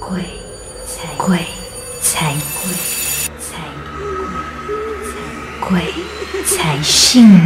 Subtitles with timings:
[0.00, 0.22] 鬼
[0.86, 1.38] 才鬼
[2.00, 2.72] 才鬼
[3.38, 3.58] 才
[5.60, 5.80] 鬼
[6.44, 7.38] 才信你。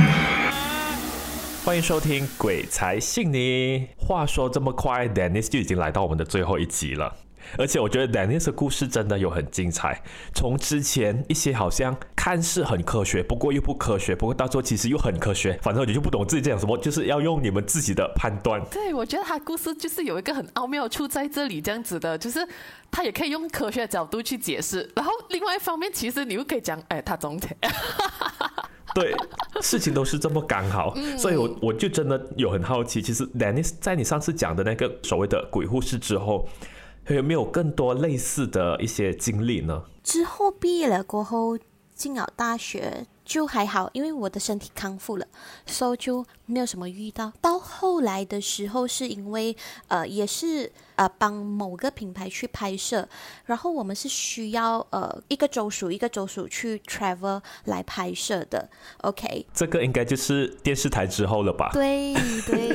[1.64, 3.78] 欢迎收听《鬼才信你》。
[3.96, 7.16] 话说这么快，Dennis 就已经来到我们的最后一集了。
[7.58, 10.02] 而且我觉得 Dennis 的故事真的有很精彩。
[10.34, 15.58] 从之前一些好像看似很科学，不过又不科学，不过到最后其实又很科学。
[15.62, 18.62] 反正你就不懂自己在讲什么，就是要用你们自己的判断。
[18.70, 22.46] 对，我觉得他故事就是有一个很奥妙处在这里，这样子的，就是
[22.90, 24.90] 他也可以用科学的角度去解释。
[24.94, 27.56] 然后另外一方面，其实你又可以讲，哎，他中钱。
[28.94, 29.14] 对，
[29.62, 36.48] 事情都是这么刚好， 所以我我就真的有很好奇，其实 Dennis 在你上次讲的那个所谓的鬼护士之后。
[37.04, 39.84] 还有没有更多类似的一些经历呢？
[40.02, 41.58] 之后毕业了过后，
[41.94, 45.26] 进了大学就还好，因为我的身体康复了，
[45.66, 47.32] 所以就没有什么遇到。
[47.40, 49.56] 到后来的时候，是因为
[49.88, 50.72] 呃，也是。
[50.96, 53.08] 呃，帮某个品牌去拍摄，
[53.46, 58.68] 然后我们是需要呃一个州属一个州属去 travel 来拍摄的。
[58.98, 61.70] OK，这个应该就是电视台之后了吧？
[61.72, 62.12] 对
[62.44, 62.68] 对，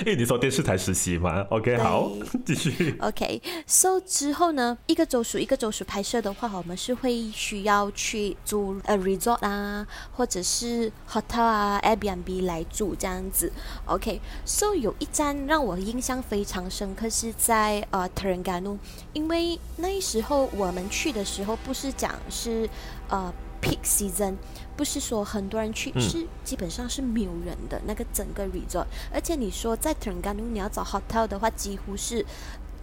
[0.00, 1.44] 因为你说电视台实习嘛。
[1.50, 2.12] OK，好，
[2.46, 2.96] 继续。
[3.00, 13.52] OK，so 之后呢，一个州属一个州属拍摄的话，我们是会需要去租呃 resort 啊，或者是 hotel 啊，Airbnb 来住这样子。
[13.86, 17.63] OK，so 有一站让我印象非常深刻，是在。
[17.64, 18.78] 在呃 t e r n g a n u
[19.14, 22.68] 因为那时候我们去的时候不是讲是
[23.08, 24.34] 呃 peak season，
[24.76, 32.22] 不是说很多人去，是基本上是没有人的那个整个 resort，而且你说在 t e r n g a n u 你要找 hotel 的话，几乎是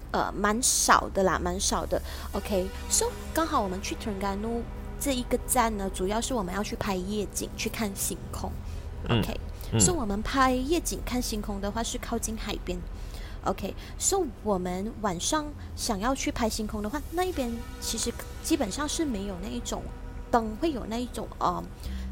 [0.09, 2.01] 呃蛮少的啦，蛮少的。
[2.31, 4.63] OK，so 刚好我们去 t e r n g a n u
[4.99, 8.51] 这一个站呢，主要是我们要去拍夜景，去看星空。
[9.07, 12.79] OK，so 我们拍夜景看星空的话，是靠近海边。
[13.45, 19.81] OK，so 我们晚上想要去拍星空的话，那一边其实基本上是没有那一种
[20.29, 21.63] 灯，会有那一种呃，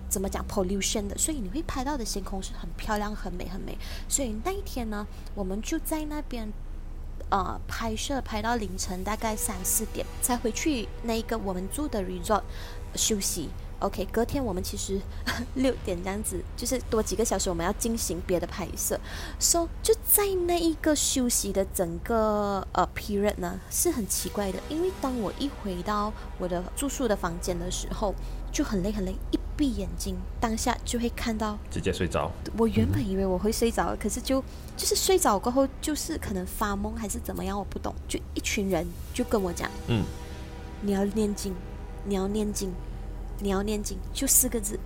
[0.10, 3.78] 怎么讲 pollution 的，所以你会拍到的星空是很漂亮、很美、很美。
[4.08, 6.52] 所以那一天呢，我们就在那边
[7.30, 12.42] 呃拍摄，拍到凌晨大概三四点才回去那一个我们住的 resort
[12.96, 13.50] 休息。
[13.80, 15.00] OK，隔天我们其实
[15.56, 19.00] 六点这样子，就是多几个小时，我们要进行别的拍摄。
[19.40, 28.14] So 就在那一个休息的整个呃 period 呢，是很奇怪的，因为当我一回到我的住宿的房间的时候，
[28.52, 32.32] 就很累很累，一闭眼睛，当下就会看到直接睡着。
[32.58, 34.44] 我原本以为我会睡着，可是就
[34.76, 37.96] 就是睡着过后，就是可能发梦还是怎么样，我不懂。
[38.08, 40.04] 就一群人就跟我讲，嗯，
[40.82, 41.56] 你要念经，
[42.06, 42.74] 你要念经。
[43.42, 44.78] 你要念经，就四个字，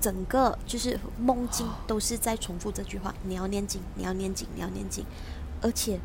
[0.00, 3.14] 整个就是梦境都是在重复这句话。
[3.22, 5.04] 你要念经，你要念经，你要念经。
[5.62, 5.98] 而且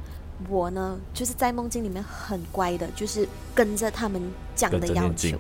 [0.48, 4.22] 我呢，就是在梦境里面很乖的，就是跟着他们
[4.56, 5.38] 讲的要求。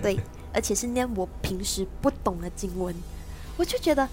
[0.00, 0.18] 对，
[0.52, 2.94] 而且是念我平时不懂的经文，
[3.56, 4.08] 我就觉得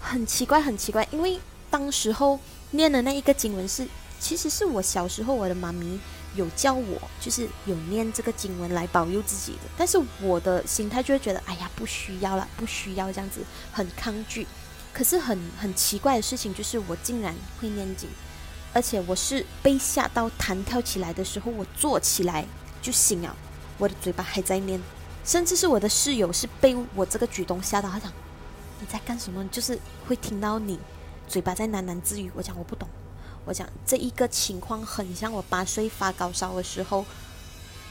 [0.00, 1.06] 很奇怪，很奇怪。
[1.10, 1.38] 因为
[1.68, 2.38] 当时候
[2.70, 3.86] 念的那一个经文是，
[4.20, 5.98] 其实是我小时候我的妈咪。
[6.36, 13.40] 有教我，就是有念这个经文来保佑自己的，但是我的心态就会觉得，哎呀，不需要了，不需要这样子，
[13.72, 14.46] 很抗拒。
[14.92, 18.08] 可是很很奇怪的事情就是，我竟然会念经，
[18.72, 22.46] 而且我是被吓到弹跳起来的时候，我坐起来
[22.80, 23.36] 就醒了，
[23.76, 24.80] 我的嘴巴还在念，
[25.22, 28.10] 甚至是我的室友是被我这个举动吓到，他讲
[28.80, 29.46] 你在干什么？
[29.48, 30.78] 就是会听到你
[31.28, 32.88] 嘴巴在喃喃自语，我讲我不懂。
[33.46, 37.04] 我讲这一个情况很像我八岁发高烧的时候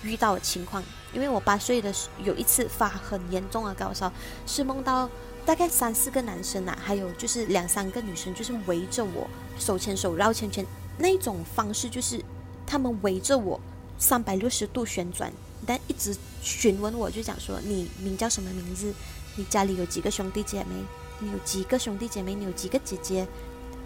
[0.03, 0.83] 遇到的情况，
[1.13, 1.91] 因为我八岁的
[2.23, 4.11] 有一次发很严重的高烧，
[4.45, 5.09] 是梦到
[5.45, 9.27] 大概三四个男生啊，还有就是两三个女生，就是围着我
[9.57, 10.63] 手牵手绕圈圈
[10.99, 12.23] 那种方式，就是
[12.67, 13.59] 他们围着我
[13.97, 15.31] 三百六十度旋转，
[15.65, 18.93] 但一直询问我，就讲说你名叫什么名字？
[19.37, 20.75] 你家里有几个兄弟姐妹？
[21.19, 22.35] 你有几个兄弟姐妹？
[22.35, 23.25] 你有几个姐姐？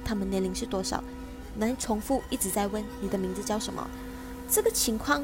[0.03, 1.03] 他们年龄是多少？
[1.57, 3.87] 能重复一直在问你的名字叫什么？
[4.49, 5.23] 这个情况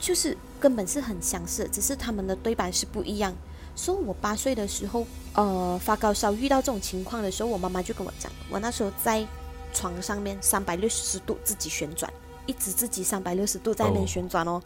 [0.00, 3.34] 就是根本是很相似，只是他们的对白是不一样。
[3.76, 9.26] 说我八岁的时候，呃，发高烧遇到这种情况的时候，我妈妈就跟我讲，我那时候在
[9.72, 12.12] 床上面三百六十度自己旋转，
[12.46, 14.62] 一直自己三百六十度在那边旋转哦。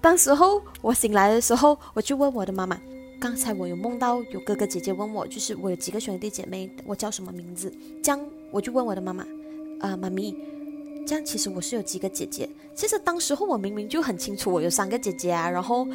[0.00, 2.80] 当时候我醒来的时候，我就问我的妈妈，
[3.20, 7.72] 刚才我有梦到有哥哥姐姐问我，就是我有几个兄弟姐妹，我叫什么名字？
[8.02, 8.20] 这样
[8.50, 9.24] 我就问我的妈妈。
[9.80, 10.36] 啊，妈咪，
[11.06, 12.48] 这样其实我是有几个姐姐。
[12.74, 15.50] 其实当时候我明明就很清楚，我有三个姐姐啊。
[15.50, 15.86] 然后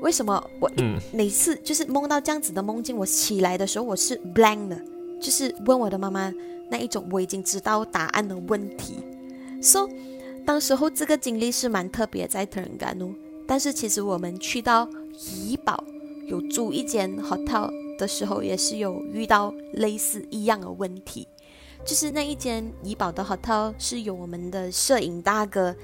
[0.00, 0.70] 为什么我
[1.12, 4.80] 每次就是梦到这样子的梦境，我起来的时候我是 blank 的，
[5.20, 6.32] 就是问我的妈妈
[6.70, 8.96] 那一种我已经知道答案的问题。
[9.62, 9.88] So
[10.44, 13.14] 当时候这个经历是蛮特别，在特人干哦。
[13.46, 15.82] 但是其实我们去到怡保
[16.26, 21.28] 有住一间 hotel 的时候，也是有遇到类似一样的问题。
[21.84, 25.74] 就是那一间怡宝的 hotel 是有我们的摄影大哥。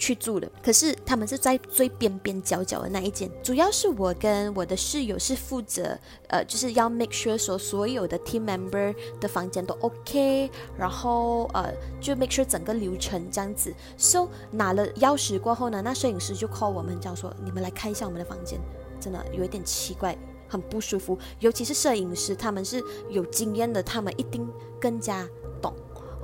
[0.00, 3.28] 去住的，可是他们是在最边边角角的那一间。
[3.42, 5.98] 主要是我跟我的室友是负责，
[6.28, 10.48] 呃，就是要 make sure 说所有的 team member 的房间都 OK，
[10.78, 13.74] 然后呃，就 make sure 整个流程这样子。
[13.96, 18.60] So 拿了钥匙过后呢，那摄影师就 call 我们，讲说你们来看一下我们的房间，
[19.00, 20.16] 真的有一点奇怪，
[20.48, 21.18] 很不舒服。
[21.38, 24.48] 尤其是摄影师，他们是有经验的，他们一定
[24.80, 25.28] 更加
[25.60, 25.74] 懂。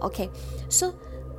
[0.01, 0.93] OK，So。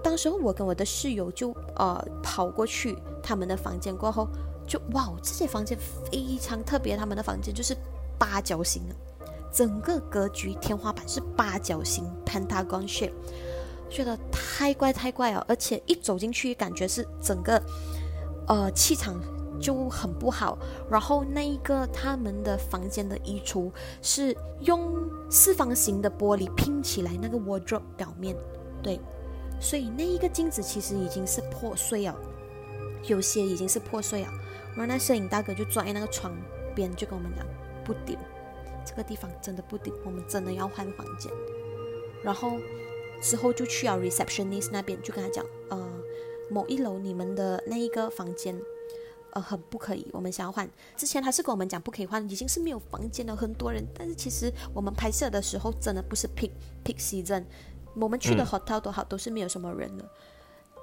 [0.04, 4.28] 当时候我跟我的室友就呃跑过去他们的房间过后，
[4.68, 5.76] 就哇，这些房间
[6.12, 7.76] 非常特别，他们的房间就是
[8.20, 8.96] 八角形的，
[9.52, 13.14] 整个格局天花板是八角形 pentagon shape，
[13.90, 17.60] 觉得太怪太怪了，而且一走进去感觉是整个
[18.48, 19.20] 呃气场
[19.60, 20.58] 就很不好，
[20.90, 23.72] 然后那一个他们的房间的衣橱
[24.02, 28.36] 是用四方形的玻璃拼起来那个 wardrobe 表面，
[28.82, 29.00] 对。
[29.58, 32.16] 所以那一个镜子其实已经是破碎了，
[33.04, 34.28] 有些已经是破碎了。
[34.76, 36.36] 然后那摄影大哥就坐在那个床
[36.76, 37.46] 边，就跟我们讲
[37.86, 38.18] 不顶，
[38.86, 41.32] 这个地方真的不顶，我们真的要换房间。
[42.22, 42.60] 然后
[43.22, 45.90] 之后就去了 receptionist 那边，就跟他讲，呃，
[46.50, 48.62] 某一楼你们的那一个房间，
[49.36, 50.68] 呃，很不可以，我们想要换。
[50.96, 53.86] 之前他是跟我们讲不可以换，已经是没有房间了，很多人。
[53.94, 56.52] 但是其实我们拍摄的时候真的不是 peak
[56.86, 57.44] peak season。
[57.96, 60.06] 我们去的 hotel 都好，都是没有什么人的。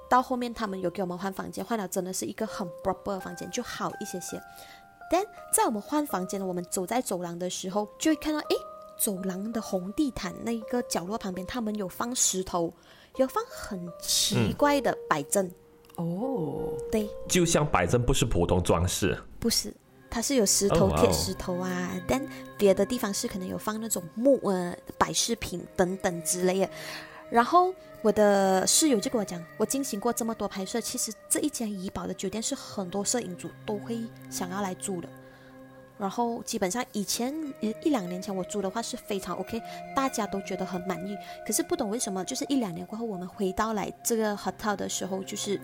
[0.07, 4.39] 到后面他们有给我们换房间，换了真的是一个很 proper 的房间，就好一些些。
[5.09, 8.55] 但在我们换房间，我们走在走廊的时候，就会看到，诶，
[8.99, 12.71] 走廊的红地毯那一个角落旁边，他们有放石头，
[13.15, 15.51] 有放很奇怪的摆阵。
[15.95, 19.73] 哦，对，就像摆阵不是普通装饰，不是。
[20.09, 22.23] 它是有石头铁石头啊，但
[22.55, 26.69] 别的地方是可能有放那种木呃摆饰品等等之类的。
[27.31, 27.73] 然后
[28.03, 35.09] 我的室友就跟我讲，我进行过这么多拍摄，其实这一间怡宝的酒店是很多摄影组都会想要来住的。
[35.97, 39.59] 然后基本上以前一一两年前我租的话是非常 OK，
[39.95, 41.17] 大家都觉得很满意。
[41.43, 45.59] 可是不懂为什么，就是一两年过后我们回到来这个 hotel 的时候，就是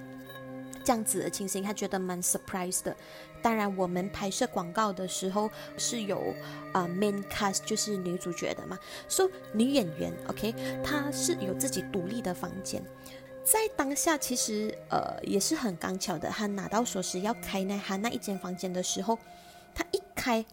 [0.89, 2.97] 这样子的情形，他觉得蛮 surprise 的。
[3.43, 5.47] 当然，我们拍摄广告的时候
[5.77, 6.33] 是有
[6.73, 8.75] 啊 main cast，就是女主角的嘛。
[9.07, 10.51] 说女演员，OK，
[10.83, 12.83] 她是有自己独立的房间。
[13.43, 16.27] 在当下，其实呃也是很刚巧的。
[16.29, 19.15] 她拿到锁匙要开那她那一间房间的时候，
[19.75, 20.43] 她一开，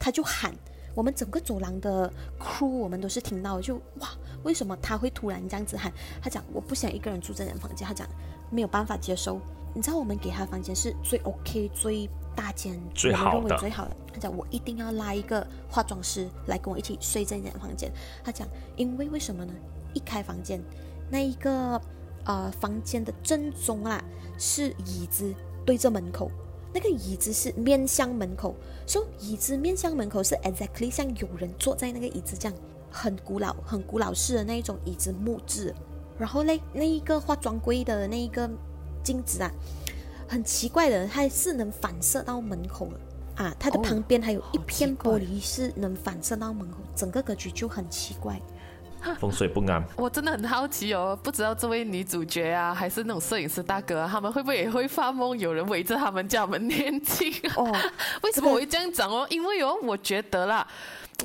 [0.00, 0.52] 她就喊
[0.94, 4.08] 我们整个走廊的 crew，我们都是听到就哇，
[4.42, 5.92] 为什么他会突然这样子喊？
[6.22, 8.08] 他讲我不想一个人住这间房间，他讲
[8.50, 9.40] 没有办法接受。
[9.74, 12.08] 你知道我们给他房间是最 OK 最。
[12.36, 13.96] 大间最好的，最好的。
[14.12, 17.92] 他讲我一定要拉一个化妆师来跟我一起睡这间房间。
[18.24, 18.44] 他讲，
[18.74, 19.54] 因为为什么呢？
[19.92, 20.60] 一开房间，
[21.08, 21.80] 那一个
[22.24, 24.02] 呃房间的正中啊
[24.36, 25.32] 是椅子
[25.64, 26.28] 对着门口，
[26.74, 28.54] 那个椅子是面向门口，
[28.86, 32.58] 说椅子面向门口是 exactly 像有人坐在那个椅子这样，
[32.90, 35.72] 很古老、很古老式的那一种椅子木质。
[36.18, 38.50] 然后嘞，那一个化妆柜的那一个
[39.02, 39.50] 镜子啊。
[40.26, 43.54] 很奇怪的，它是能反射到门口的啊！
[43.60, 48.40] 它的旁边还有一片玻璃是能反射到门口，整个格局就很奇怪，
[49.20, 49.82] 风水不安。
[49.96, 57.32] 我真的很好奇哦，不知道这位女主角啊，还是那种摄影师大哥，他们会不会也会发梦，有人围着他们叫他们念经？
[57.56, 57.64] 哦，
[58.22, 59.26] 为什么我会这样讲哦？
[59.30, 60.66] 因为哦，我觉得啦。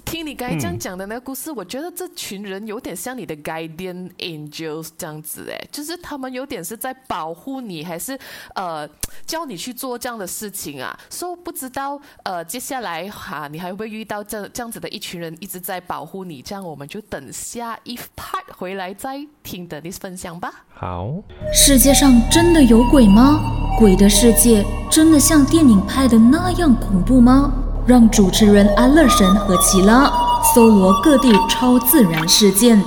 [0.06, 8.18] 听你刚才这样讲的那个故事，我觉得这群人有点像你的 guardian angels 这样子哎，就是他们有点是在保护你，还是
[8.56, 8.88] 呃
[9.26, 10.98] 教你去做这样的事情啊？
[11.10, 16.42] 说不知道呃接下来哈，你还会不会遇到这这样子的一群人一直在保护你？
[16.42, 20.66] 这样我们就等下一 part 回来再听的你分享吧。
[20.74, 21.14] 好，
[21.54, 23.40] 世界上真的有鬼吗？
[23.78, 27.54] 鬼的世界真的像电影拍的那样恐怖吗？
[27.88, 30.12] 让主持人安乐神和奇拉
[30.54, 32.82] 搜罗各地超自然事件。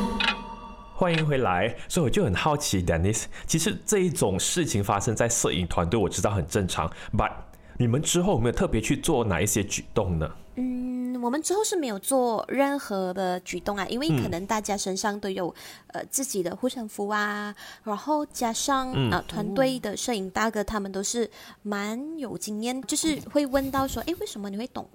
[0.94, 7.32] 欢迎回来，所以我就很好奇，Dennis，其实这一种事情发生在摄影团队，我知道很正常，But
[7.78, 10.30] 你们之后有没有特别去做哪一些举动呢？
[10.56, 10.71] 嗯，
[11.22, 15.54] 我们之后是没有做任何的举动啊，因为可能大家身上都有
[15.88, 21.30] 呃自己的护身符啊，然后加上啊团队的摄影大哥他们都是
[21.62, 24.88] 蛮有经验，就是会问到说，哎，为什么你会懂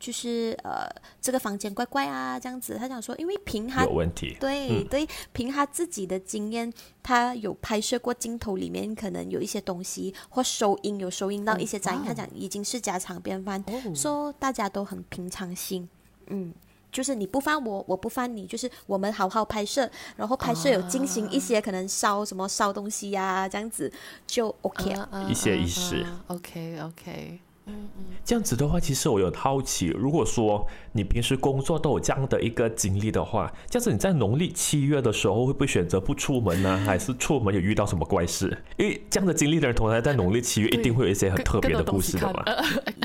[0.00, 0.88] 就是呃，
[1.20, 2.76] 这个房间怪怪啊，这样子。
[2.78, 12.00] 他想说，因为凭他有问题，对对，凭他自己的经验，他有拍摄过镜头里面可能有一些东西或收音，有收音到一些杂音。
[12.02, 13.62] 他讲已经是家常便饭，
[13.94, 15.86] 说大家都很平常心。
[16.28, 16.54] 嗯，
[16.90, 23.92] 就是你不翻我，我不翻你，就是我们好好拍摄，然后拍摄有进行一些可能烧什么烧东西呀，这样子
[24.26, 27.40] 就 OK 啊，一些仪式，OK OK。
[27.70, 36.76] 嗯嗯，这样子的话，其实我有好奇，如果说你平时工作都有这样的一个经历的话，这样子你在农历七月的时候会不会选择不出门呢？
[36.84, 38.46] 还是出门有遇到什么怪事？
[38.76, 42.44] 因为这样的经历的人，通常在农历七月一定会有一些很特别的故事的嘛。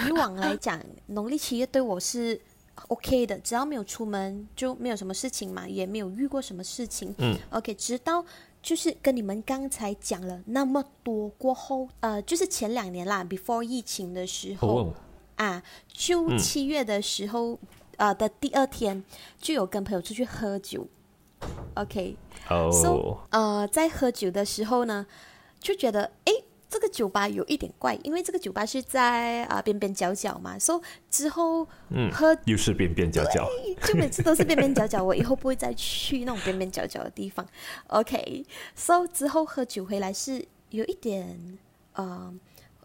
[0.07, 2.39] 以往 来讲，农历七月对我是
[2.87, 7.13] OK 的，只要没有出门就没有什么事情嘛，也没有遇过什么事情。
[7.17, 8.23] 嗯，OK，直到。
[8.65, 14.91] 就是跟你们刚才讲了那么多过后，呃，就是前两年啦，before 疫情的时候，
[15.35, 17.59] 啊，就七月的时候，
[17.97, 19.03] 呃的第二天，
[19.39, 20.87] 就有跟朋友出去喝酒
[21.75, 25.05] ，OK，so 呃，在喝酒的时候呢，
[25.59, 26.33] 就觉得哎。
[26.75, 33.47] 这个酒吧有一点怪，因为这个酒吧是在啊边边角角嘛，所以之后嗯喝又是边边角角，
[33.87, 37.47] 就每次都是边边角角， 我以后不会再去那种边边角角的地方。
[37.87, 41.57] OK，so 之后喝酒回来是有一点
[41.93, 42.33] 呃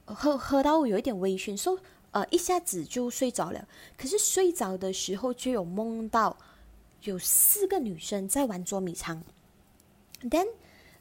[0.04, 1.78] 喝喝到有一点微醺，所以
[2.12, 3.66] 呃一下子就睡着了。
[3.98, 6.36] 可是睡着的时候就有梦到
[7.02, 9.20] 有四个女生在玩捉迷藏
[10.22, 10.46] ，then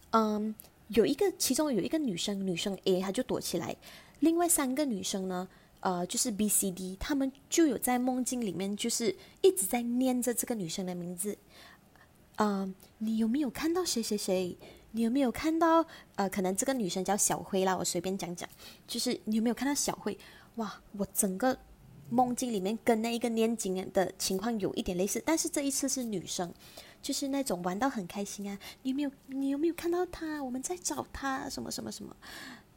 [0.10, 0.56] 嗯。
[0.90, 3.76] 有一个，其中有一个女生，女生 A 她就躲起来，
[4.20, 5.48] 另外三个女生呢，
[5.80, 11.38] 呃，就是 B、C、D，她们就有在梦境里面，就是一直在念着这个女生的名字，
[12.38, 14.58] 嗯，你有没有看到谁谁谁？
[14.92, 15.86] 你有没有看到？
[16.16, 18.50] 呃，可能这个女生叫小慧啦，我随便讲讲，
[18.88, 20.18] 就是你有没有看到小慧？
[20.56, 21.56] 哇，我整个
[22.10, 26.52] 梦境里面跟那一个念经的情况有一点类似，但是这一次是女生。
[27.02, 28.60] 就是那种玩到很开心啊！
[28.84, 29.12] 你有没有？
[29.28, 30.44] 你有没有看到他？
[30.44, 32.16] 我们在找他，什么什么什么，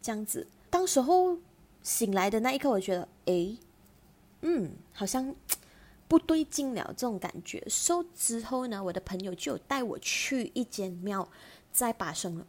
[0.00, 0.47] 这样子。
[0.71, 1.37] 当时候
[1.83, 3.57] 醒来的那一刻，我觉得，哎，
[4.43, 5.35] 嗯，好像
[6.07, 7.62] 不对劲了，这种感觉。
[7.69, 11.29] 收之后呢，我的朋友就带我去一间庙，
[11.73, 12.47] 在把生了，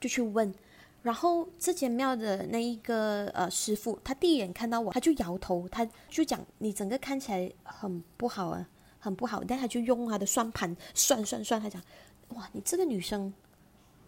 [0.00, 0.54] 就去问。
[1.02, 8.66] 然后这间庙的那一个呃师傅，他第一眼看到我，他就摇头，他就讲：“你整个看起来很不好啊。”
[9.04, 11.82] 很不好，但他就用他的算盘算算算，他讲，
[12.30, 13.30] 哇，你这个女生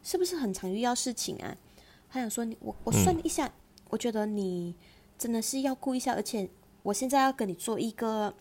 [0.03, 1.55] 是不是很常遇到事情啊？
[2.09, 3.53] 他想说，我我算一下，
[3.91, 4.75] 我觉得你
[5.19, 6.49] 真的是要顾一下，而且
[6.83, 8.33] 我现在要跟你做一个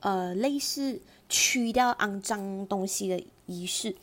[0.00, 0.98] 呃类似
[1.28, 3.94] 去掉肮脏东西的仪式。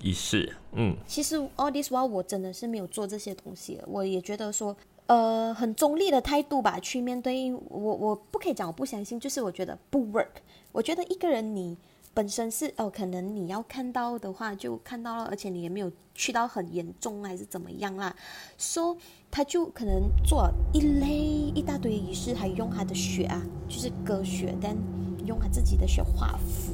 [0.00, 4.76] 仪式，嗯，其实 all this while 我真的是没有做这些东西，我也觉得说。
[5.06, 10.26] 呃，很中立的态度吧，去面对我，我不可以讲我不相信，就是我觉得不 work。
[10.72, 11.78] 我觉得一个人你
[12.12, 18.14] 本身是哦，可能你要看到的话就看到了，而且你也没有去到很严重还是怎么样啦。
[18.58, 18.96] 说
[19.30, 21.08] 他就可能做一类
[21.54, 24.76] 一大堆仪式，还用他的血啊，就是割血，但
[25.24, 26.72] 用他自己的血画符，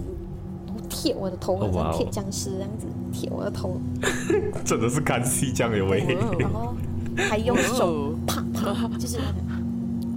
[0.67, 3.79] 然后贴我的头，好像贴僵尸这样子贴我的头，
[4.65, 6.01] 真的是看戏这样有味。
[6.39, 6.75] 然后
[7.17, 8.15] 还用手。
[8.27, 9.19] 啪啪，就是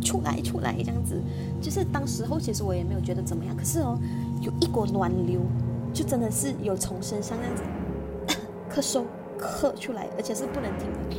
[0.01, 1.19] 出来出来这样子，
[1.59, 3.97] 就是当时候其实我也没有觉得怎么样，可是哦，
[4.41, 5.39] 有一股暖流，
[5.91, 7.63] 就真的是有从身上这样子
[8.69, 9.03] 咳嗽
[9.39, 11.17] 咳出来，而且是不能停的。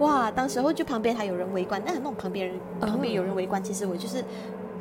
[0.00, 4.22] 哇，当时候就旁边还有人围观，那那种旁边人旁边有人围观，其实我就是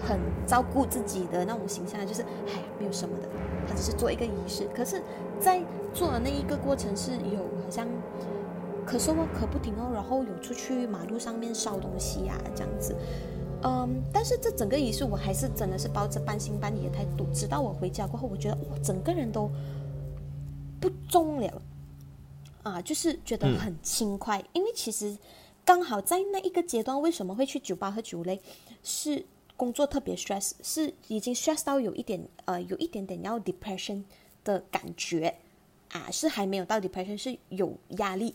[0.05, 3.29] 很照顾自己的那种形象，就是哎没有什么的，
[3.67, 4.67] 他只是做一个仪式。
[4.75, 5.01] 可是，
[5.39, 5.63] 在
[5.93, 7.87] 做的那一个过程是有好像。
[8.87, 12.95] 咳嗽哦，咳不停哦，然后有出去马路上面烧东西呀，这样子，
[13.63, 17.27] 嗯，但是这整个仪式我还是真的是抱着半信半疑的态度。
[17.33, 19.51] 直到我回家过后，我觉得我，整个人都
[20.79, 21.61] 不重了，
[22.63, 24.41] 啊，就是觉得很轻快。
[24.53, 25.17] 因为其实
[25.65, 28.39] 刚好在那一个阶段，为什么会去酒吧喝酒嘞？
[28.83, 29.25] 是
[29.57, 34.03] 工作特别 stress，是已经 stress 到有一点呃，有一点点要 depression
[34.45, 35.35] 的感觉
[35.91, 38.33] 啊，是还没有到 depression，是有压力。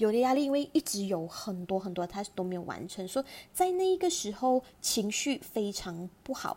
[0.00, 6.56] 有的压力，因为一直有很多很多他都没有完成，所以在那一个时候情绪非常不好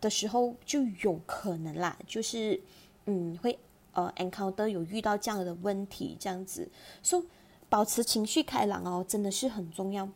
[0.00, 2.60] 的时候，就有可能啦，就是
[3.06, 3.58] 嗯会
[3.94, 6.70] 呃 encounter 有遇到这样的问题，这样子，
[7.02, 7.24] 所以
[7.68, 10.08] 保持情绪开朗哦，真的是很重要。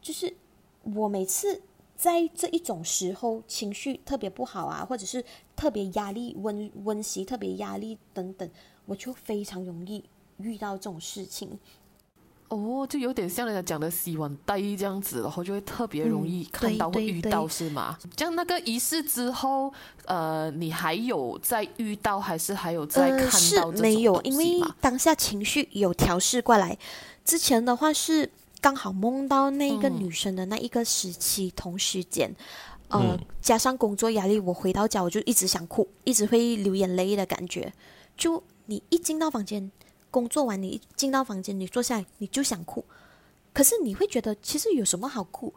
[0.00, 0.32] 就是
[0.94, 1.60] 我每次
[1.96, 5.24] 在这一种时候情绪特别不好啊，或者是
[5.56, 8.48] 特别压力温温习，特别压力等等，
[8.84, 10.04] 我就非常容易。
[10.38, 11.58] 遇到这种事情，
[12.48, 17.98] 哦，就有点像人家讲的洗碗袋这样子，然后就会特别容易看到会遇到，是吗？
[18.14, 19.72] 这样那个仪式之后，
[20.04, 23.30] 呃，你还有再遇到，还是还有再看到？
[23.30, 26.78] 是没有，因为当下情绪有调试过来。
[27.24, 32.32] 之前的话是刚好梦到那一个女生的那一个时期同时间，
[32.90, 37.72] 呃，加上工作压力，我回到家我就一直想哭，一直会流眼泪的感觉。
[38.16, 39.72] 就你一进到房间。
[40.16, 42.82] 工作完，你一进到房间，你坐下来，你就想哭。
[43.52, 45.52] 可是你会觉得，其实有什么好哭？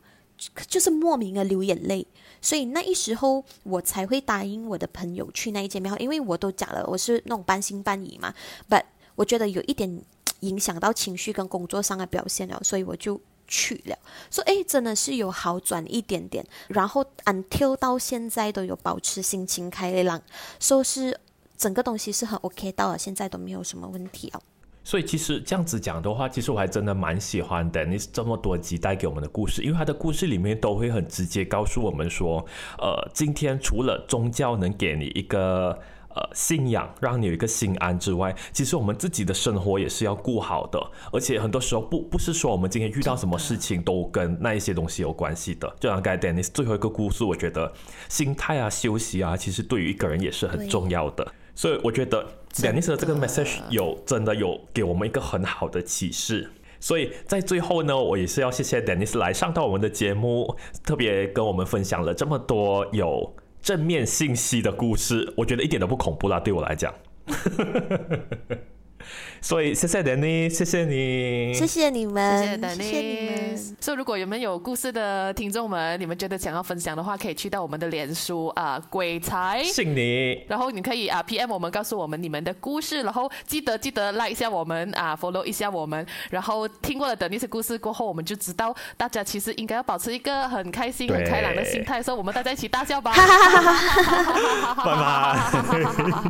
[0.67, 2.05] 就是莫名的流眼泪。
[2.41, 8.33] 所以那一时候，我才会答应我的朋友去那一间庙，因为我都讲了，我是那种半信半疑嘛。
[8.69, 8.83] But
[9.15, 10.01] 我觉得有一点
[10.41, 13.97] 影响到情绪跟工作上的表现了，所以我就去了。
[14.29, 16.45] 说，哎，真的是有好转一点点。
[16.67, 20.21] 然后 until 到现在都有保持心情开朗，
[20.59, 21.17] 说是。
[21.59, 24.41] 整个东西是很 OK，到了现在都没有什么问题哦。
[24.81, 32.43] 所以其实这样子讲的话，其实我还真的蛮喜欢 Dennis 这么多集带给我们的故事，因为他的故事里面都会很直接告诉我们说，
[32.77, 35.77] 呃，今天除了宗教能给你一个
[36.15, 40.79] 呃信仰，让你有一个心安之外，其实我们自己的生活也是要顾好的。
[41.11, 45.75] 而且很多时候不不是说我们今天遇到什么事情都跟那一些东西有关系的。
[45.77, 47.71] 就像刚才 Dennis 最后一个故事，我觉得
[48.07, 51.33] 心态啊、休息啊，其实对于一个人也是很重要的。
[51.59, 52.25] 所以我觉得
[52.61, 56.49] 两尼斯的这个 message 有真的有给我们一个很好的启示。
[56.79, 65.33] 所以在最后呢，我也是要谢谢 Dennis 来上到我们的节目，特别跟我们分享了这么多有正面信息的故事。
[65.35, 66.93] 我觉得一点都不恐怖啦，对我来讲。
[69.41, 73.57] 所以谢谢 Danny，谢谢你，谢谢你们，谢谢 Danny，谢谢你们。
[73.79, 79.63] 所以如果有没有故事的听众们，你们觉得想要分享的话，可以去到我们的脸书啊，鬼才。
[79.63, 93.13] 信你，然后你可以啊 PM 我们，告诉我们你们的故事，然后记得记得 like 一下我们啊，follow 一下我们，然后听过了的那些故事过后，我们就知道大家其实应该要保持一个很开心、很开朗的心态，所以我们大家一起大笑吧，
[94.77, 95.39] 拜拜，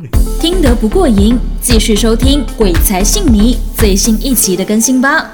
[0.40, 3.00] 听得不过瘾，继续收听鬼才。
[3.02, 5.28] 信你最新一期的更新吧。